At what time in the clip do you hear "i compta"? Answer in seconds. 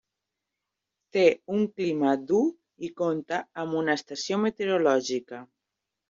2.87-3.39